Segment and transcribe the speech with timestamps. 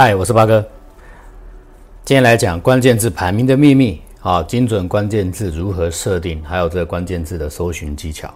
[0.00, 0.64] 嗨，我是八哥。
[2.04, 8.32] 今天来讲关键字排名的秘密啊，精准关键字如何设定，还有这个关键字的搜寻技巧。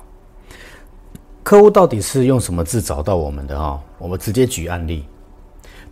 [1.45, 3.79] 客户到底是用什么字找到我们的啊？
[3.99, 5.05] 我们直接举案例。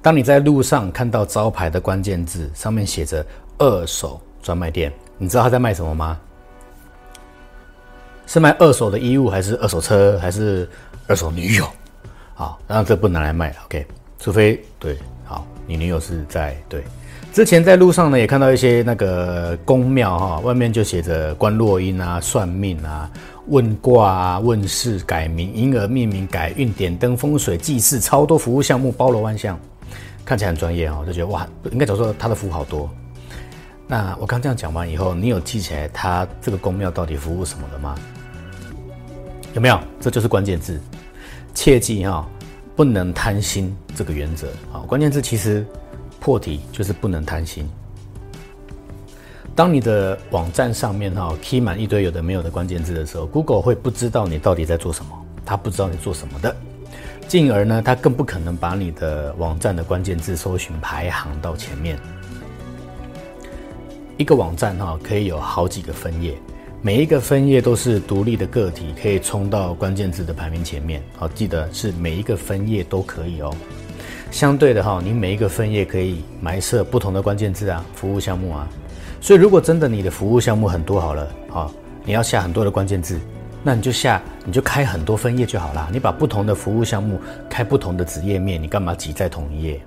[0.03, 3.24] 当你在路上看到招牌的关键字上面写着
[3.58, 6.18] “二手专卖店”，你知道他在卖什么吗？
[8.26, 10.68] 是卖二手的衣物，还是二手车，还是
[11.06, 11.64] 二手女友？
[12.34, 13.87] 好，那这不拿来卖，OK？
[14.18, 14.98] 除非对。
[15.71, 16.82] 你女友是在对，
[17.33, 23.09] 之前在路上呢，也看到一些那个宫庙哈，外面就写着观落阴啊、算命啊、
[23.47, 29.56] 问卦啊、问事、改名、婴儿命名、改运、点灯、风水、祭祀，超多服务项目，包罗万象，
[30.25, 32.91] 看起来很专业哈，就觉得哇，应该怎么说他的服务好多。
[33.87, 37.95] 那我刚这样讲完以后，你有记起来他这个宫庙到底服务什么的吗？
[39.55, 39.78] 有没有？
[40.00, 40.80] 这就是关键字，
[41.55, 42.28] 切记哈。
[42.77, 45.66] 不能贪心这个原则啊，关键字其实
[46.19, 47.69] 破题就是不能贪心。
[49.55, 55.11] 当你的网站上面哈填满一堆有的没有的关键字的时候，Google 会不知道你到底在做什么，
[55.45, 56.56] 他不知道你做什么的，
[57.28, 61.98] 进而呢，他更不可能把你的网站的关键字搜寻排行到前面。
[64.17, 66.34] 一个网站哈可以有好几个分页。
[66.83, 71.03] 每一个分页都是独立的个体，可以冲到关键字的排名前面。
[71.14, 73.55] 好，记得是每一个分页都可以哦。
[74.31, 78.67] 相对的哈，你每一个分页可以埋设不同的关键字啊，服务项目啊。
[79.20, 81.70] 所以如果真的你的服务项目很多好了，好，
[82.03, 83.20] 你要下很多的关键字，
[83.62, 85.86] 那你就下，你就开很多分页就好啦。
[85.92, 87.20] 你把不同的服务项目
[87.51, 89.78] 开不同的子页面，你干嘛挤在同一页？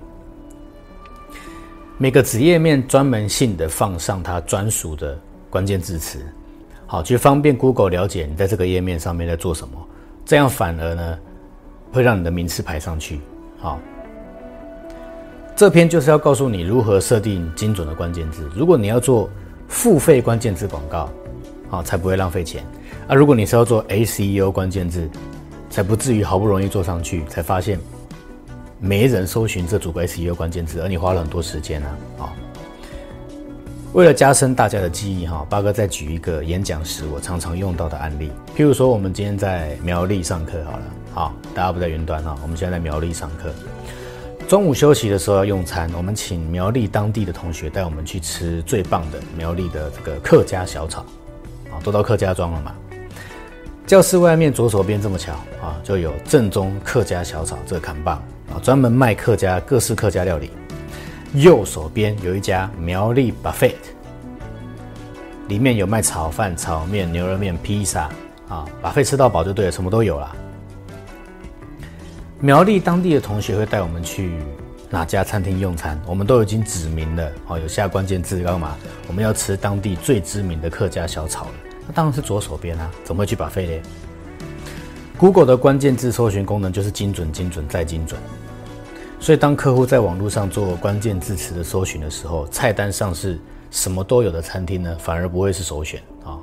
[1.98, 5.18] 每个子页面专门性的放上它专属的
[5.50, 6.24] 关键字词。
[6.94, 9.74] 好，去方便 Google 了解你在这个页面上面在做什么，
[10.24, 11.18] 这样反而呢，
[11.92, 13.20] 会让你的名次排上去。
[13.58, 13.80] 好，
[15.56, 18.48] 这篇就是要告诉你如何设定精准的关键字。
[18.54, 19.28] 如果你要做
[19.66, 21.10] 付费关键字广告，
[21.68, 22.64] 好，才不会浪费钱。
[23.08, 25.10] 啊，如果你是要做 SEO 关键字，
[25.70, 27.76] 才不至于好不容易做上去，才发现
[28.78, 32.32] 没人搜寻这组 SEO 关键字，而你花了很多时间啊。
[33.94, 38.28] 为了加深大家的记忆，哈，八哥再举一个演讲时我常常用到的案例。
[38.56, 40.82] 譬如说，我们今天在苗栗上课，好了，
[41.12, 43.52] 好，大家不在云端哈，我们现在在苗栗上课。
[44.48, 51.02] 中午休息的时候要用餐，我们请苗栗当地的同学带我们去吃最棒的苗栗的这个客家小炒，
[51.70, 52.74] 啊，都到客家庄了嘛。
[53.86, 58.16] 教室外面左手边这么巧啊，就有正宗客家小炒这个看板
[58.52, 60.50] 啊，专门卖客家各式客家料理。
[61.34, 63.74] 右手边有一家苗栗 Buffet，
[65.48, 68.08] 里面有卖炒饭、炒面、牛肉面、披萨
[68.48, 70.30] 啊，Buffet 吃到饱就对了，什么都有啦。
[72.38, 74.38] 苗栗当地的同学会带我们去
[74.90, 78.76] 哪家餐厅用餐，我们都已经指明了，哦，有下关键字干嘛？
[79.08, 81.54] 我们要吃当地最知名的客家小炒了，
[81.88, 83.82] 那当然是左手边啊，怎么会去 Buffet 呢
[85.18, 88.20] ？Google 的关键字搜寻功能就是精准、精准再精准。
[89.24, 93.40] 所以，当客户在网络上做关键字词的搜寻的时候，菜单上是
[93.70, 96.38] 什么都有的餐厅呢，反而不会是首选啊。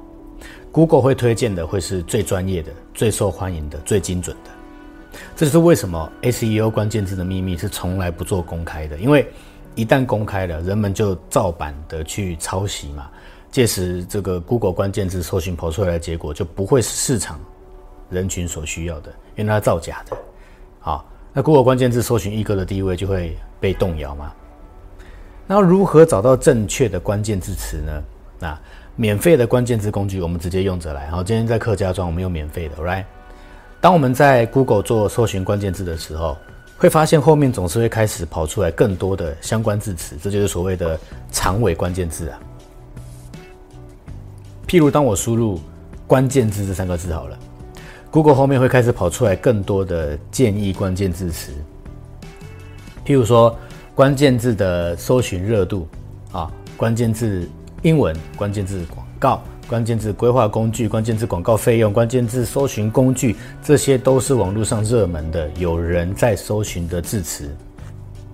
[0.72, 5.20] Google 会推荐的会是最专业的、最受欢迎的、最精准的。
[5.36, 9.32] 这就是为什么 SEO 关键字的秘密是从来不做公开的，因为
[9.76, 13.08] 一旦公开了，人们就照版的去抄袭嘛。
[13.52, 17.40] 届时，这个 Google 关键字搜寻跑出来的结果就不会是市场
[18.10, 20.18] 人群所需要的，因为它造假的
[20.82, 21.06] 啊。
[21.34, 24.34] 那 Google 关键字搜寻一哥的地位就会被动摇吗？
[25.48, 28.04] 那如何找到正确的关键字词呢？
[28.40, 28.60] 那
[28.96, 31.10] 免费的关键字工具我们直接用着来。
[31.10, 33.06] 好，今天在客家庄我们用免费的，right？
[33.80, 36.38] 当我们在 Google 做搜寻关键字的时候，
[36.78, 41.00] 会发现后面总是会开始跑出来更多的相关字词，这就是所谓的
[41.32, 42.40] 长尾关键字啊。
[44.68, 45.60] 譬如当我输入
[46.08, 47.40] 关键字这三个字好了。
[48.12, 51.54] Google 后面会开始跑出来更多的建议关键字词，
[53.06, 53.58] 譬如说
[53.96, 55.88] 关键字的搜寻热度
[56.34, 57.50] 啊，关键字
[57.84, 63.34] 英文，关键字广告，关键字规划工具，关键字广告费用，关键字搜寻工具，
[63.64, 67.50] 这些都是网络上热门的、有人在搜寻的字词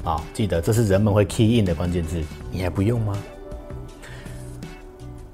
[0.04, 0.20] 啊。
[0.34, 2.20] 记得这是人们会 key in 的关键字，
[2.52, 3.16] 你还不用吗？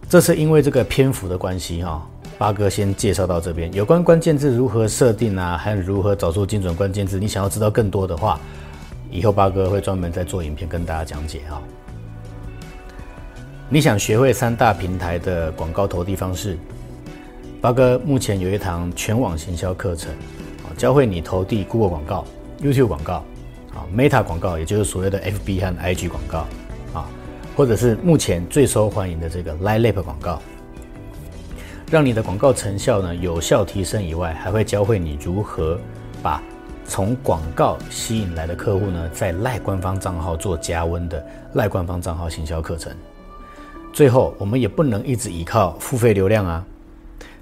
[0.10, 2.06] 这是因为这个篇幅的关系哈。
[2.44, 8.38] 八哥先介绍到这边，有关关键字如何设定啊，还有如何找出精准关键字，你想要知道更多的话，
[9.10, 11.64] 以后八哥会专门再做影片跟大家讲解啊。
[13.70, 16.58] 你想学会三大平台的广告投递方式，
[17.62, 20.12] 八哥目前有一堂全网行销课程，
[20.66, 22.26] 啊教会你投递 Google 广告、
[22.62, 23.14] YouTube 广告，
[23.74, 26.40] 啊，Meta 广告，也就是所谓的 FB 和 IG 广告
[26.94, 27.08] 啊，
[27.56, 30.42] 或者是目前最受欢迎的这个 Line Lab 广告，
[31.94, 35.80] 让你的广告成效呢有效提升以外，还会教会你如何
[36.24, 36.42] 把
[36.88, 41.24] 从广告吸引来的客户呢，在赖官方账号做加温的
[41.54, 42.92] 赖官方账号行销课程。
[43.94, 46.66] 最后，我们也不能一直依靠付费流量啊，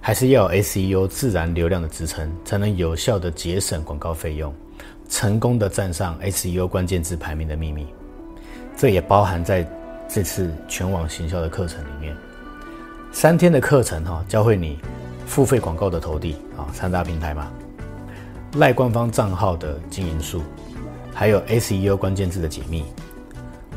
[0.01, 4.53] 还是要 SEO 自然流量的支撑，才能有效的节省广告费用，
[5.07, 7.87] 成功的站上 SEO 关键字排名的秘密。
[8.75, 9.65] 这也包含在
[10.09, 12.13] 这次全网行销的课程里面。
[13.11, 14.79] 三天的课程哈，教会你
[15.25, 17.51] 付费广告的投递啊，三大平台嘛。
[18.55, 20.41] 赖官方账号的经营术，
[21.13, 22.85] 还有 SEO 关键字的解密。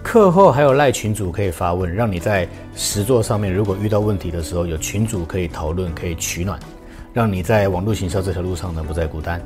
[0.02, 6.58] 课后还有赖群主可以发问，让你在实作上面如果遇到问题的时候，有群主可以讨论，可以取暖，
[7.12, 9.42] 让你在网络行销这条路上呢不再孤单。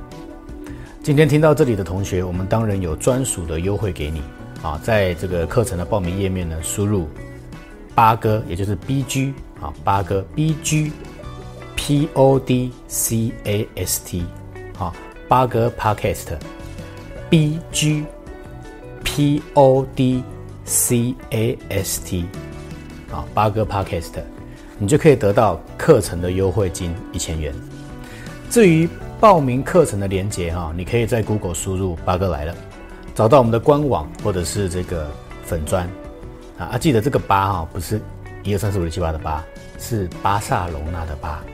[1.03, 4.23] 今天听到这里的同学，我们当然有专属的优惠给你
[4.63, 7.09] 啊，在这个课程的报名页面呢，输入
[7.95, 10.93] 八哥，也就是 B G 啊，八哥 B G
[11.77, 14.25] P O D C A S T
[14.79, 14.93] 啊。
[15.29, 18.05] 八哥 Podcast，B G
[19.05, 20.25] P O D
[20.65, 22.25] C A S T，
[23.13, 24.23] 啊，八哥 Podcast，
[24.79, 27.55] 你就可以得到课程的优惠金一千元。
[28.49, 28.89] 至于
[29.21, 32.55] 报名课程的链接哈，你可以在 Google 输入“八哥来了”，
[33.15, 35.11] 找到我们的官网或者是这个
[35.43, 35.87] 粉专
[36.57, 36.73] 啊。
[36.73, 38.01] 啊，记得这个八哈不是
[38.49, 39.45] 一二三四五六七八的八，
[39.79, 41.45] 是巴萨隆纳的巴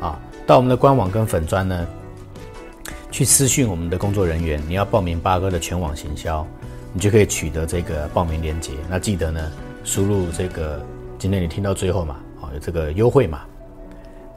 [0.00, 0.20] 啊。
[0.46, 1.86] 到我们的官网跟粉专呢，
[3.10, 6.46] 去私讯我们的工作人员，你要报名八哥的全网行销，
[6.92, 8.72] 你就可以取得这个报名链接。
[8.88, 9.52] 那记得呢，
[9.82, 10.80] 输入这个
[11.18, 13.40] 今天你听到最后嘛，好，有这个优惠码，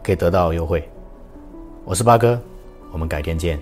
[0.04, 0.90] 可以得到优惠。
[1.86, 2.42] 我是八哥，
[2.92, 3.60] 我们改天见。